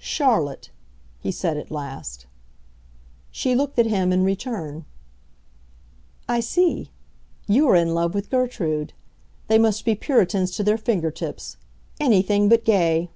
[0.00, 0.70] "Charlotte,"
[1.20, 2.24] he said at last.
[3.30, 4.86] She looked at him in return.
[6.26, 6.92] "I see.
[7.46, 8.94] You are in love with Gertrude.
[9.48, 11.58] They must be Puritans to their finger tips;
[12.00, 13.10] anything but gay!"